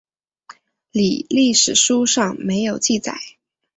[0.91, 3.15] 李历史书上没有记载。